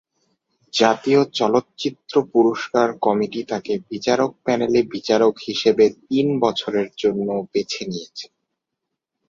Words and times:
জাতীয় 0.73 1.21
চলচ্চিত্র 1.33 2.13
পুরস্কার 2.33 2.87
কমিটি 3.01 3.41
তাকে 3.43 3.73
বিচারক 3.89 4.31
প্যানেলে 4.43 4.81
বিচারক 4.93 5.33
হিসাবে 5.47 5.85
তিন 6.01 6.27
বছরের 6.43 6.89
জন্য 6.97 7.27
বেছে 7.51 7.83
নিয়েছে। 7.85 8.25